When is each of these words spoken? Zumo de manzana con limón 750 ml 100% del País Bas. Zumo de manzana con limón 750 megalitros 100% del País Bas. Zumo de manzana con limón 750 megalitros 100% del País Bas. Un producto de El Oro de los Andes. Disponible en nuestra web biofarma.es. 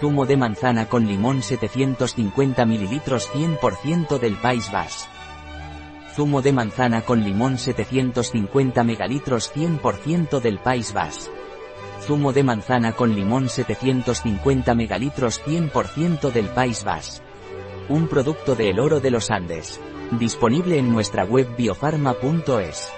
Zumo 0.00 0.26
de 0.26 0.36
manzana 0.36 0.90
con 0.90 1.06
limón 1.06 1.42
750 1.42 2.66
ml 2.66 3.00
100% 3.00 4.18
del 4.18 4.34
País 4.34 4.70
Bas. 4.70 5.08
Zumo 6.14 6.42
de 6.42 6.52
manzana 6.52 7.00
con 7.00 7.24
limón 7.24 7.56
750 7.56 8.84
megalitros 8.84 9.50
100% 9.54 10.40
del 10.40 10.58
País 10.58 10.92
Bas. 10.92 11.30
Zumo 12.02 12.34
de 12.34 12.42
manzana 12.42 12.92
con 12.92 13.14
limón 13.14 13.48
750 13.48 14.74
megalitros 14.74 15.40
100% 15.46 16.30
del 16.30 16.48
País 16.48 16.84
Bas. 16.84 17.22
Un 17.88 18.06
producto 18.06 18.54
de 18.54 18.68
El 18.68 18.80
Oro 18.80 19.00
de 19.00 19.10
los 19.10 19.30
Andes. 19.30 19.80
Disponible 20.10 20.78
en 20.78 20.92
nuestra 20.92 21.24
web 21.24 21.56
biofarma.es. 21.56 22.92